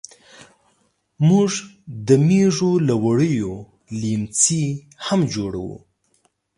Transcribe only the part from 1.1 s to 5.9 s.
موږ د مېږو له وړیو لیمڅي هم جوړوو.